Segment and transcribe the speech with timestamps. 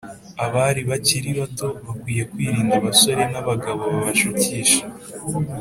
[0.45, 4.83] abari bakiri bato bakwiye kwirinda abasore n’abagabo babashukisha